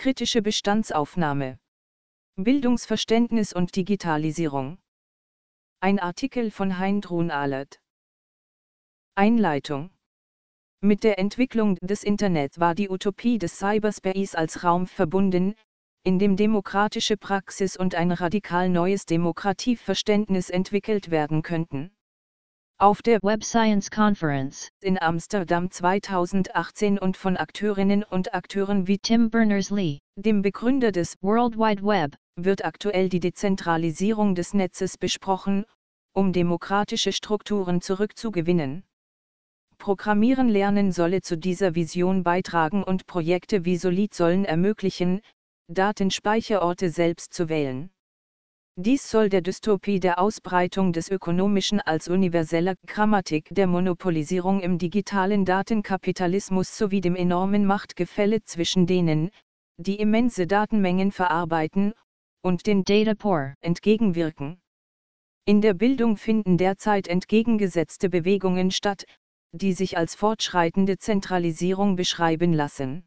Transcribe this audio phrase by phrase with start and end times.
[0.00, 1.58] Kritische Bestandsaufnahme.
[2.36, 4.78] Bildungsverständnis und Digitalisierung.
[5.80, 7.82] Ein Artikel von Heindrun Ahlert.
[9.14, 9.90] Einleitung.
[10.80, 15.54] Mit der Entwicklung des Internets war die Utopie des Cyberspace als Raum verbunden,
[16.02, 21.94] in dem demokratische Praxis und ein radikal neues Demokratieverständnis entwickelt werden könnten.
[22.80, 29.28] Auf der Web Science Conference in Amsterdam 2018 und von Akteurinnen und Akteuren wie Tim
[29.28, 35.66] Berners-Lee, dem Begründer des World Wide Web, wird aktuell die Dezentralisierung des Netzes besprochen,
[36.14, 38.82] um demokratische Strukturen zurückzugewinnen.
[39.76, 45.20] Programmieren lernen solle zu dieser Vision beitragen und Projekte wie Solid sollen ermöglichen,
[45.68, 47.90] Datenspeicherorte selbst zu wählen.
[48.82, 55.44] Dies soll der Dystopie der Ausbreitung des Ökonomischen als universeller Grammatik der Monopolisierung im digitalen
[55.44, 59.32] Datenkapitalismus sowie dem enormen Machtgefälle zwischen denen,
[59.76, 61.92] die immense Datenmengen verarbeiten,
[62.42, 64.62] und den Data Poor entgegenwirken.
[65.44, 69.04] In der Bildung finden derzeit entgegengesetzte Bewegungen statt,
[69.52, 73.04] die sich als fortschreitende Zentralisierung beschreiben lassen.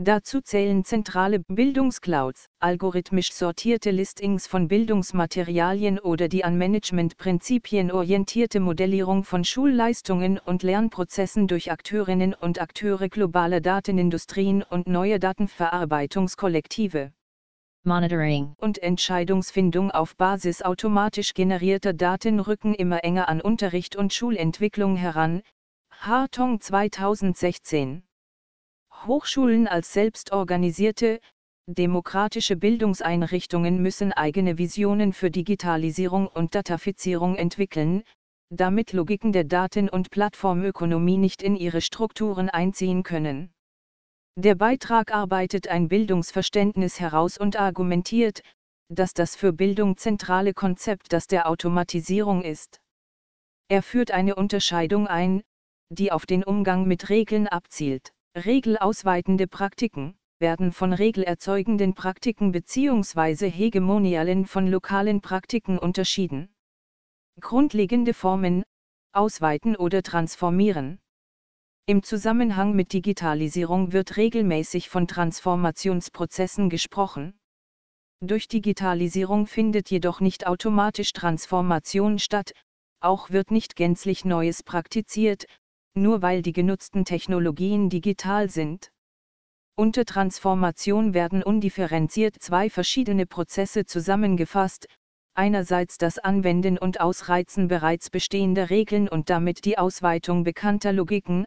[0.00, 9.24] Dazu zählen zentrale Bildungsclouds, algorithmisch sortierte Listings von Bildungsmaterialien oder die an Managementprinzipien orientierte Modellierung
[9.24, 17.10] von Schulleistungen und Lernprozessen durch Akteurinnen und Akteure globaler Datenindustrien und neue Datenverarbeitungskollektive.
[17.82, 24.94] Monitoring und Entscheidungsfindung auf Basis automatisch generierter Daten rücken immer enger an Unterricht und Schulentwicklung
[24.94, 25.42] heran.
[25.90, 28.04] Hartong 2016
[29.06, 31.20] Hochschulen als selbstorganisierte,
[31.66, 38.02] demokratische Bildungseinrichtungen müssen eigene Visionen für Digitalisierung und Datafizierung entwickeln,
[38.50, 43.52] damit Logiken der Daten- und Plattformökonomie nicht in ihre Strukturen einziehen können.
[44.36, 48.42] Der Beitrag arbeitet ein Bildungsverständnis heraus und argumentiert,
[48.88, 52.80] dass das für Bildung zentrale Konzept das der Automatisierung ist.
[53.68, 55.42] Er führt eine Unterscheidung ein,
[55.90, 58.12] die auf den Umgang mit Regeln abzielt.
[58.36, 63.50] Regelausweitende Praktiken werden von regelerzeugenden Praktiken bzw.
[63.50, 66.54] hegemonialen von lokalen Praktiken unterschieden.
[67.40, 68.62] Grundlegende Formen,
[69.12, 71.00] ausweiten oder transformieren.
[71.86, 77.38] Im Zusammenhang mit Digitalisierung wird regelmäßig von Transformationsprozessen gesprochen.
[78.20, 82.52] Durch Digitalisierung findet jedoch nicht automatisch Transformation statt,
[83.00, 85.46] auch wird nicht gänzlich Neues praktiziert,
[86.02, 88.90] nur weil die genutzten Technologien digital sind.
[89.76, 94.88] Unter Transformation werden undifferenziert zwei verschiedene Prozesse zusammengefasst,
[95.34, 101.44] einerseits das Anwenden und Ausreizen bereits bestehender Regeln und damit die Ausweitung bekannter Logiken,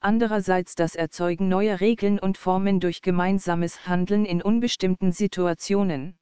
[0.00, 6.16] andererseits das Erzeugen neuer Regeln und Formen durch gemeinsames Handeln in unbestimmten Situationen.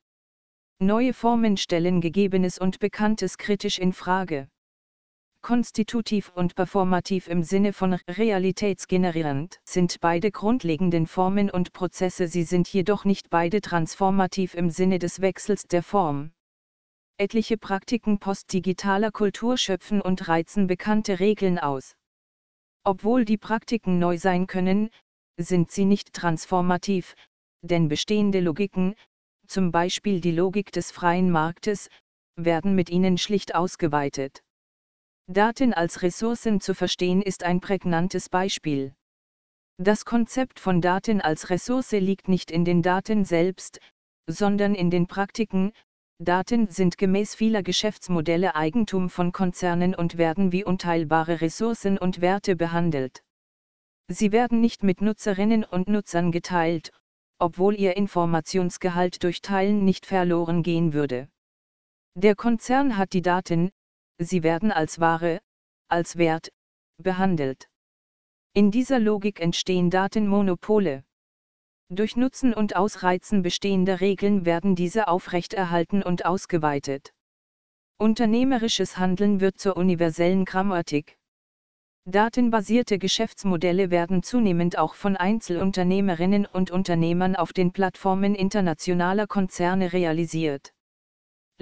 [0.80, 4.48] Neue Formen stellen Gegebenes und Bekanntes kritisch in Frage
[5.42, 12.72] konstitutiv und performativ im Sinne von realitätsgenerierend sind beide grundlegenden Formen und Prozesse, sie sind
[12.72, 16.32] jedoch nicht beide transformativ im Sinne des Wechsels der Form.
[17.18, 21.96] Etliche Praktiken postdigitaler Kultur schöpfen und reizen bekannte Regeln aus.
[22.84, 24.90] Obwohl die Praktiken neu sein können,
[25.36, 27.14] sind sie nicht transformativ,
[27.62, 28.94] denn bestehende Logiken,
[29.46, 31.88] zum Beispiel die Logik des freien Marktes,
[32.36, 34.42] werden mit ihnen schlicht ausgeweitet.
[35.28, 38.92] Daten als Ressourcen zu verstehen ist ein prägnantes Beispiel.
[39.78, 43.80] Das Konzept von Daten als Ressource liegt nicht in den Daten selbst,
[44.26, 45.72] sondern in den Praktiken.
[46.18, 52.54] Daten sind gemäß vieler Geschäftsmodelle Eigentum von Konzernen und werden wie unteilbare Ressourcen und Werte
[52.54, 53.22] behandelt.
[54.08, 56.90] Sie werden nicht mit Nutzerinnen und Nutzern geteilt,
[57.38, 61.28] obwohl ihr Informationsgehalt durch Teilen nicht verloren gehen würde.
[62.14, 63.70] Der Konzern hat die Daten,
[64.24, 65.40] sie werden als Ware,
[65.88, 66.52] als Wert,
[66.98, 67.68] behandelt.
[68.54, 71.04] In dieser Logik entstehen Datenmonopole.
[71.88, 77.12] Durch Nutzen und Ausreizen bestehender Regeln werden diese aufrechterhalten und ausgeweitet.
[77.98, 81.18] Unternehmerisches Handeln wird zur universellen Grammatik.
[82.04, 90.72] Datenbasierte Geschäftsmodelle werden zunehmend auch von Einzelunternehmerinnen und Unternehmern auf den Plattformen internationaler Konzerne realisiert.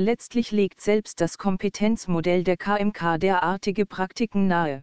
[0.03, 4.83] Letztlich legt selbst das Kompetenzmodell der KMK derartige Praktiken nahe.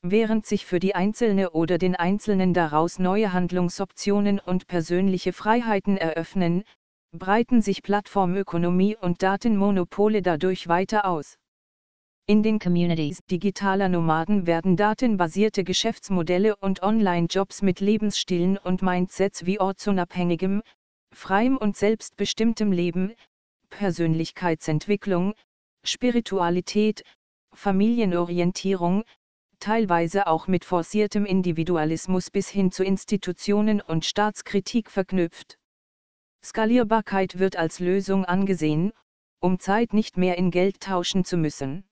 [0.00, 6.64] Während sich für die Einzelne oder den Einzelnen daraus neue Handlungsoptionen und persönliche Freiheiten eröffnen,
[7.14, 11.36] breiten sich Plattformökonomie und Datenmonopole dadurch weiter aus.
[12.24, 19.60] In den community, digitaler Nomaden werden datenbasierte Geschäftsmodelle und Online-Jobs mit Lebensstilen und Mindsets wie
[19.60, 20.62] ortsunabhängigem,
[21.12, 23.12] freiem und selbstbestimmtem Leben,
[23.72, 25.34] Persönlichkeitsentwicklung,
[25.82, 27.02] Spiritualität,
[27.54, 29.02] Familienorientierung,
[29.58, 35.58] teilweise auch mit forciertem Individualismus bis hin zu Institutionen und Staatskritik verknüpft.
[36.44, 38.92] Skalierbarkeit wird als Lösung angesehen,
[39.40, 41.84] um Zeit nicht mehr in Geld tauschen zu müssen.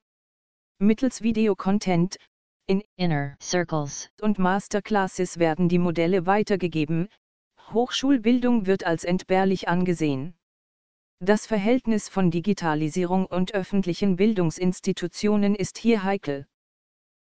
[0.78, 2.16] Mittels Videocontent,
[2.66, 7.08] in inner circles, und Masterclasses werden die Modelle weitergegeben,
[7.72, 10.34] Hochschulbildung wird als entbehrlich angesehen.
[11.22, 16.46] Das Verhältnis von Digitalisierung und öffentlichen Bildungsinstitutionen ist hier heikel.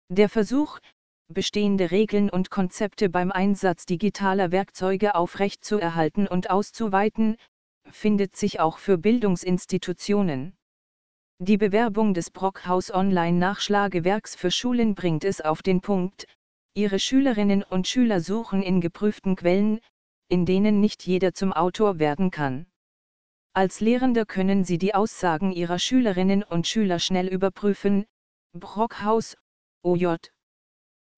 [0.07, 0.79] Der Versuch,
[1.27, 7.35] bestehende Regeln und Konzepte beim Einsatz digitaler Werkzeuge aufrechtzuerhalten und auszuweiten,
[7.91, 10.55] findet sich auch für Bildungsinstitutionen.
[11.39, 16.25] Die Bewerbung des Brockhaus Online-Nachschlagewerks für Schulen bringt es auf den Punkt,
[16.73, 19.81] ihre Schülerinnen und Schüler suchen in geprüften Quellen,
[20.29, 22.65] in denen nicht jeder zum Autor werden kann.
[23.53, 28.05] Als Lehrender können Sie die Aussagen Ihrer Schülerinnen und Schüler schnell überprüfen.
[28.53, 29.37] Brockhaus,
[29.83, 30.15] OJ.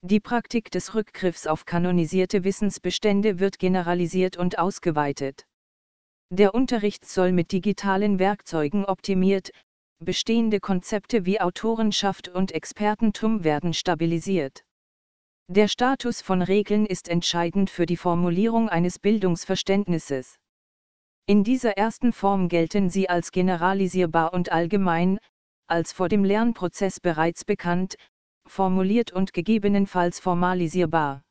[0.01, 5.45] Die Praktik des Rückgriffs auf kanonisierte Wissensbestände wird generalisiert und ausgeweitet.
[6.29, 9.51] Der Unterricht soll mit digitalen Werkzeugen optimiert,
[9.99, 14.63] bestehende Konzepte wie Autorenschaft und Expertentum werden stabilisiert.
[15.49, 20.39] Der Status von Regeln ist entscheidend für die Formulierung eines Bildungsverständnisses.
[21.25, 25.19] In dieser ersten Form gelten sie als generalisierbar und allgemein,
[25.67, 27.95] als vor dem Lernprozess bereits bekannt,
[28.47, 31.23] formuliert und gegebenenfalls formalisierbar.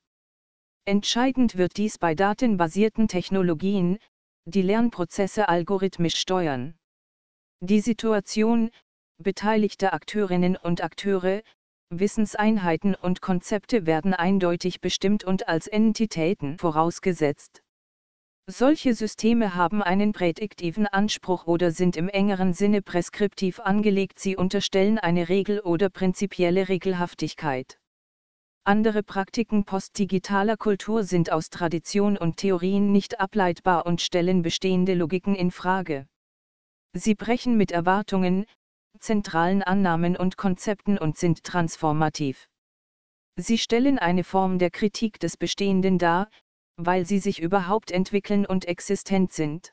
[0.86, 3.98] Entscheidend wird dies bei datenbasierten Technologien,
[4.46, 6.74] die Lernprozesse algorithmisch steuern.
[7.60, 8.70] Die Situation,
[9.18, 11.42] beteiligte Akteurinnen und Akteure,
[11.90, 17.59] Wissenseinheiten und Konzepte werden eindeutig bestimmt und als Entitäten vorausgesetzt.
[18.46, 24.98] Solche Systeme haben einen prädiktiven Anspruch oder sind im engeren Sinne preskriptiv angelegt, sie unterstellen
[24.98, 27.78] eine Regel oder prinzipielle Regelhaftigkeit.
[28.64, 35.34] Andere Praktiken postdigitaler Kultur sind aus Tradition und Theorien nicht ableitbar und stellen bestehende Logiken
[35.34, 36.06] in Frage.
[36.92, 38.46] Sie brechen mit Erwartungen,
[38.98, 42.48] zentralen Annahmen und Konzepten und sind transformativ.
[43.36, 46.28] Sie stellen eine Form der Kritik des Bestehenden dar,
[46.86, 49.72] weil sie sich überhaupt entwickeln und existent sind.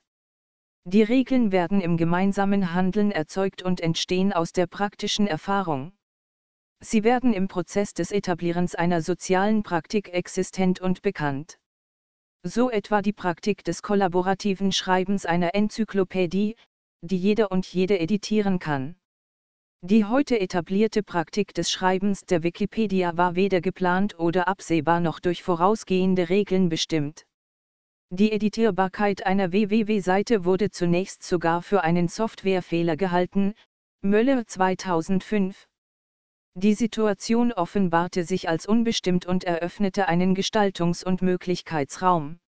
[0.85, 5.91] Die Regeln werden im gemeinsamen Handeln erzeugt und entstehen aus der praktischen Erfahrung.
[6.79, 11.57] Sie werden im Prozess des Etablierens einer sozialen Praktik existent und bekannt.
[12.43, 16.55] So etwa die Praktik des kollaborativen Schreibens einer Enzyklopädie,
[17.01, 18.95] die jeder und jede editieren kann.
[19.83, 25.43] Die heute etablierte Praktik des Schreibens der Wikipedia war weder geplant oder absehbar noch durch
[25.43, 27.27] vorausgehende Regeln bestimmt.
[28.09, 33.53] Die Editierbarkeit einer www-Seite wurde zunächst sogar für einen Softwarefehler gehalten,
[34.01, 35.67] Möller 2005.
[36.55, 42.39] Die Situation offenbarte sich als unbestimmt und eröffnete einen Gestaltungs- und Möglichkeitsraum.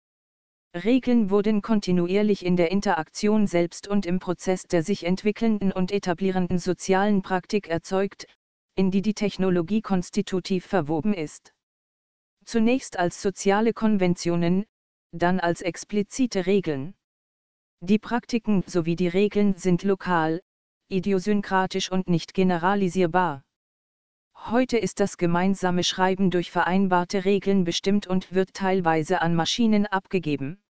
[0.74, 6.58] Regeln wurden kontinuierlich in der Interaktion selbst und im Prozess der sich entwickelnden und etablierenden
[6.58, 8.26] sozialen Praktik erzeugt,
[8.74, 11.52] in die die Technologie konstitutiv verwoben ist.
[12.44, 14.66] Zunächst als soziale Konventionen,
[15.12, 16.94] dann als explizite Regeln.
[17.80, 20.40] Die Praktiken sowie die Regeln sind lokal,
[20.88, 23.42] idiosynkratisch und nicht generalisierbar.
[24.46, 30.62] Heute ist das gemeinsame Schreiben durch vereinbarte Regeln bestimmt und wird teilweise an Maschinen abgegeben.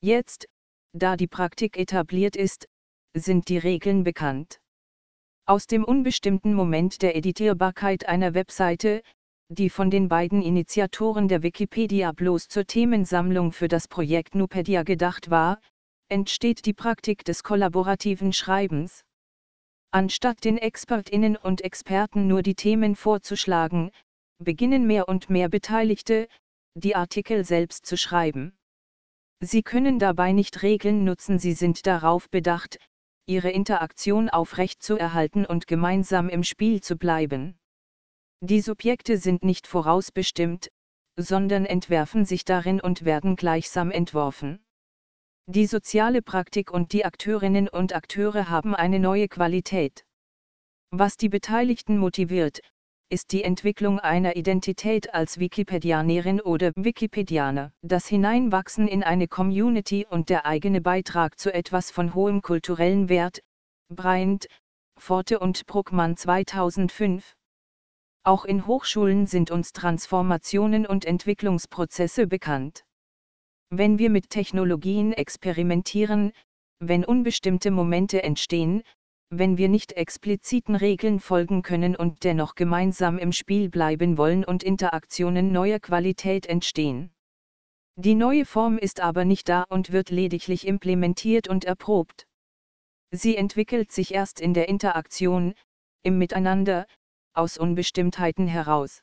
[0.00, 0.46] Jetzt,
[0.94, 2.66] da die Praktik etabliert ist,
[3.14, 4.58] sind die Regeln bekannt.
[5.44, 9.02] Aus dem unbestimmten Moment der Editierbarkeit einer Webseite,
[9.48, 15.28] die von den beiden Initiatoren der Wikipedia bloß zur Themensammlung für das Projekt Nupedia gedacht
[15.28, 15.60] war,
[16.08, 19.04] entsteht die Praktik des kollaborativen Schreibens.
[19.94, 23.92] Anstatt den Expertinnen und Experten nur die Themen vorzuschlagen,
[24.42, 26.26] beginnen mehr und mehr Beteiligte,
[26.74, 28.56] die Artikel selbst zu schreiben.
[29.38, 32.78] Sie können dabei nicht Regeln nutzen, sie sind darauf bedacht,
[33.26, 37.56] ihre Interaktion aufrechtzuerhalten und gemeinsam im Spiel zu bleiben.
[38.40, 40.72] Die Subjekte sind nicht vorausbestimmt,
[41.16, 44.63] sondern entwerfen sich darin und werden gleichsam entworfen.
[45.46, 50.06] Die soziale Praktik und die Akteurinnen und Akteure haben eine neue Qualität.
[50.90, 52.60] Was die Beteiligten motiviert,
[53.10, 60.30] ist die Entwicklung einer Identität als Wikipedianerin oder Wikipedianer, das Hineinwachsen in eine Community und
[60.30, 63.40] der eigene Beitrag zu etwas von hohem kulturellen Wert,
[63.90, 64.46] Bryant,
[64.96, 67.36] Forte und Bruckmann 2005.
[68.22, 72.86] Auch in Hochschulen sind uns Transformationen und Entwicklungsprozesse bekannt.
[73.76, 76.30] Wenn wir mit Technologien experimentieren,
[76.78, 78.84] wenn unbestimmte Momente entstehen,
[79.30, 84.62] wenn wir nicht expliziten Regeln folgen können und dennoch gemeinsam im Spiel bleiben wollen und
[84.62, 87.12] Interaktionen neuer Qualität entstehen.
[87.96, 92.28] Die neue Form ist aber nicht da und wird lediglich implementiert und erprobt.
[93.10, 95.52] Sie entwickelt sich erst in der Interaktion,
[96.04, 96.86] im Miteinander,
[97.32, 99.02] aus Unbestimmtheiten heraus.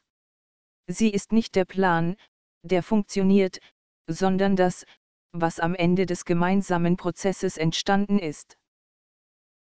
[0.87, 2.15] Sie ist nicht der Plan,
[2.63, 3.59] der funktioniert,
[4.07, 4.85] sondern das,
[5.33, 8.57] was am Ende des gemeinsamen Prozesses entstanden ist.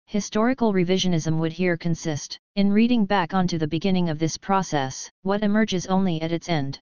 [0.08, 5.42] Historical revisionism would here consist in reading back onto the beginning of this process, what
[5.42, 6.78] emerges only at its end.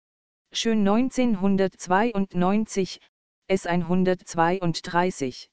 [0.53, 3.01] Schön 1992,
[3.49, 5.49] S 132.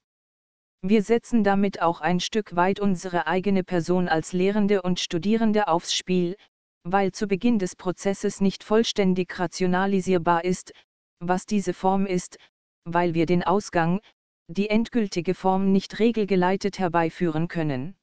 [0.83, 5.93] Wir setzen damit auch ein Stück weit unsere eigene Person als Lehrende und Studierende aufs
[5.93, 6.35] Spiel,
[6.83, 10.73] weil zu Beginn des Prozesses nicht vollständig rationalisierbar ist,
[11.21, 12.37] was diese Form ist,
[12.83, 14.01] weil wir den Ausgang,
[14.47, 17.95] die endgültige Form nicht regelgeleitet herbeiführen können.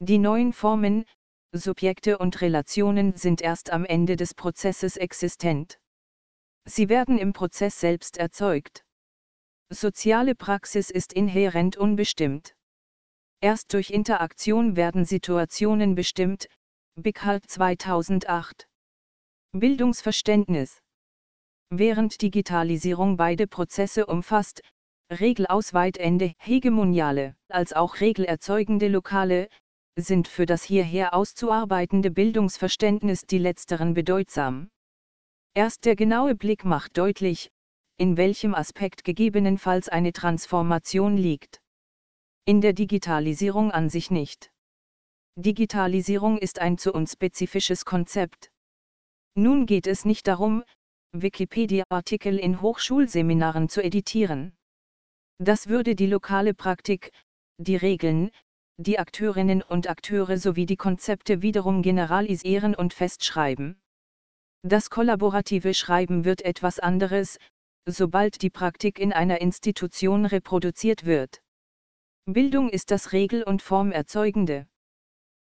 [0.00, 1.04] Die neuen Formen,
[1.52, 5.78] Subjekte und Relationen sind erst am Ende des Prozesses existent.
[6.64, 8.84] Sie werden im Prozess selbst erzeugt.
[9.68, 12.56] Soziale Praxis ist inhärent unbestimmt.
[13.40, 16.48] Erst durch Interaktion werden Situationen bestimmt,
[16.96, 18.68] Bickhart 2008.
[19.52, 20.82] Bildungsverständnis
[21.72, 24.60] Während Digitalisierung beide Prozesse umfasst,
[25.10, 29.48] regelausweitende hegemoniale, als auch regelerzeugende lokale,
[29.96, 34.68] sind für das hierher auszuarbeitende Bildungsverständnis die letzteren bedeutsam.
[35.54, 37.50] Erst der genaue Blick macht deutlich,
[37.96, 41.60] in welchem Aspekt gegebenenfalls eine Transformation liegt.
[42.46, 44.50] In der Digitalisierung an sich nicht.
[45.36, 48.50] Digitalisierung ist ein zu uns spezifisches Konzept.
[49.34, 50.64] Nun geht es nicht darum,
[51.12, 54.56] Wikipedia-Artikel in Hochschulseminaren zu editieren.
[55.38, 57.12] Das würde die lokale Praktik,
[57.58, 58.30] die Regeln,
[58.78, 63.80] die Akteurinnen und Akteure sowie die Konzepte wiederum generalisieren und festschreiben.
[64.62, 67.38] Das kollaborative Schreiben wird etwas anderes,
[67.86, 71.42] sobald die Praktik in einer Institution reproduziert wird.
[72.26, 74.66] Bildung ist das Regel- und Formerzeugende.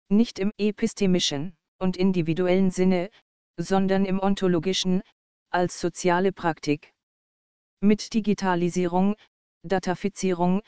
[0.09, 3.11] Nicht im epistemischen und individuellen Sinne,
[3.59, 5.03] sondern im ontologischen,
[5.51, 6.93] als soziale Praktik.
[7.81, 9.15] Mit Digitalisierung,
[9.63, 10.63] Datafizierung,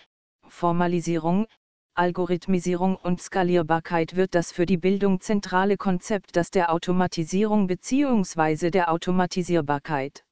[0.47, 1.47] Formalisierung,
[1.95, 8.71] Algorithmisierung und Skalierbarkeit wird das für die Bildung zentrale Konzept das der Automatisierung bzw.
[8.71, 10.25] der Automatisierbarkeit.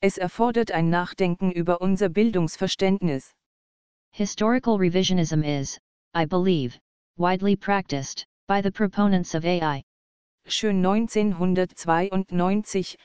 [0.00, 3.34] Es erfordert ein Nachdenken über unser Bildungsverständnis.
[4.12, 5.78] Historical revisionism is,
[6.16, 6.78] I believe,
[7.16, 9.82] widely practiced by the proponents of AI.
[10.46, 12.96] Schön 1992,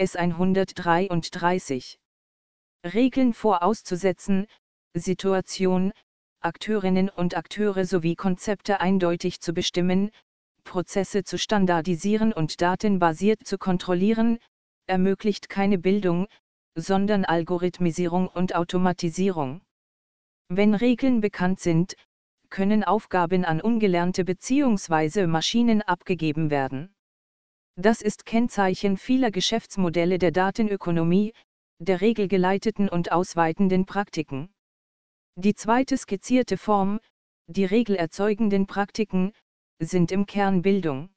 [0.00, 1.98] S 133.
[2.86, 4.46] Regeln vorauszusetzen,
[4.94, 5.92] Situation,
[6.40, 10.10] Akteurinnen und Akteure sowie Konzepte eindeutig zu bestimmen,
[10.64, 14.38] Prozesse zu standardisieren und datenbasiert zu kontrollieren,
[14.86, 16.28] ermöglicht keine Bildung,
[16.74, 19.60] sondern Algorithmisierung und Automatisierung.
[20.48, 21.94] Wenn Regeln bekannt sind,
[22.48, 25.26] können Aufgaben an ungelernte bzw.
[25.26, 26.90] Maschinen abgegeben werden.
[27.76, 31.32] Das ist Kennzeichen vieler Geschäftsmodelle der Datenökonomie,
[31.78, 34.50] der regelgeleiteten und ausweitenden Praktiken.
[35.36, 37.00] Die zweite skizzierte Form,
[37.46, 39.32] die regelerzeugenden Praktiken,
[39.80, 41.08] sind im Kern Bildung.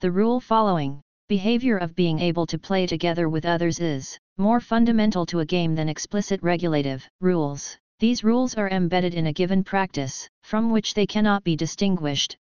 [0.00, 5.24] The rule following, behavior of being able to play together with others is more fundamental
[5.26, 7.78] to a game than explicit regulative rules.
[8.00, 12.36] These rules are embedded in a given practice, from which they cannot be distinguished.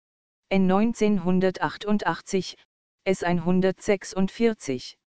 [0.50, 2.54] In 1988,
[3.04, 4.98] S 146.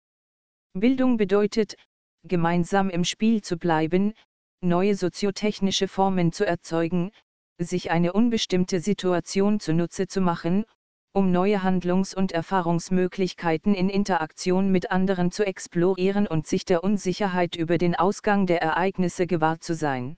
[0.72, 1.76] Bildung bedeutet,
[2.24, 4.14] gemeinsam im Spiel zu bleiben,
[4.62, 7.12] neue soziotechnische Formen zu erzeugen,
[7.58, 10.64] sich eine unbestimmte Situation zunutze zu machen,
[11.12, 17.56] um neue Handlungs- und Erfahrungsmöglichkeiten in Interaktion mit anderen zu explorieren und sich der Unsicherheit
[17.56, 20.16] über den Ausgang der Ereignisse gewahr zu sein.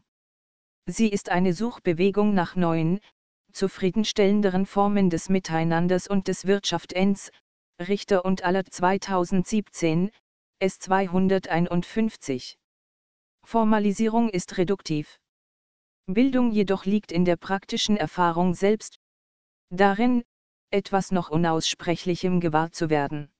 [0.87, 3.01] Sie ist eine Suchbewegung nach neuen,
[3.53, 7.33] zufriedenstellenderen Formen des Miteinanders und des Wirtschaftens,
[7.81, 10.13] Richter und aller 2017,
[10.61, 12.57] S 251.
[13.45, 15.19] Formalisierung ist reduktiv.
[16.07, 19.01] Bildung jedoch liegt in der praktischen Erfahrung selbst,
[19.71, 20.23] darin,
[20.71, 23.33] etwas noch Unaussprechlichem gewahr zu werden.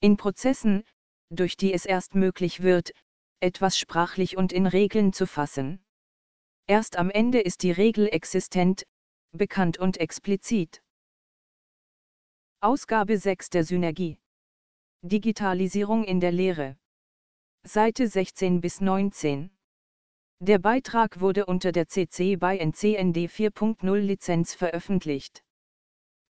[0.00, 0.84] In Prozessen,
[1.28, 2.92] durch die es erst möglich wird,
[3.40, 5.84] etwas sprachlich und in Regeln zu fassen.
[6.68, 8.86] Erst am Ende ist die Regel existent,
[9.32, 10.80] bekannt und explizit.
[12.60, 14.18] Ausgabe 6 der Synergie.
[15.02, 16.76] Digitalisierung in der Lehre.
[17.64, 19.50] Seite 16 bis 19.
[20.40, 25.44] Der Beitrag wurde unter der CC BY NCND 4.0 Lizenz veröffentlicht.